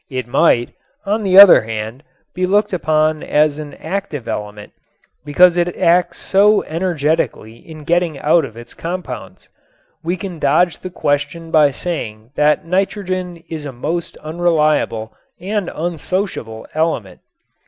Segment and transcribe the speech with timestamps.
[0.09, 0.73] It might,
[1.05, 2.01] on the other hand,
[2.33, 4.73] be looked upon as an active element
[5.23, 9.47] because it acts so energetically in getting out of its compounds.
[10.03, 16.65] We can dodge the question by saying that nitrogen is a most unreliable and unsociable
[16.73, 17.19] element.